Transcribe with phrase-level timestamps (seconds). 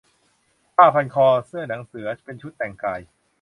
[0.75, 2.99] ผ้าพันคอ เสื้อหนังเสือ เป็นชุดแต่งกาย